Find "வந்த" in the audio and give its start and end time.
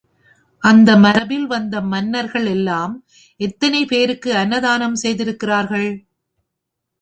1.45-1.81